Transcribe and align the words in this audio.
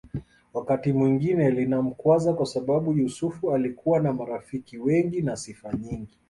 Wakati 0.53 0.93
mwingine 0.93 1.51
linamkwaza 1.51 2.33
kwasababu 2.33 2.93
Yusuf 2.97 3.45
alikuwa 3.53 3.99
na 3.99 4.13
marafiki 4.13 4.77
wengi 4.77 5.21
na 5.21 5.35
sifa 5.35 5.73
nyingi 5.73 6.19